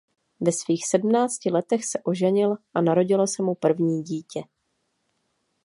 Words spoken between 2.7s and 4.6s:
a narodilo se mu první dítě.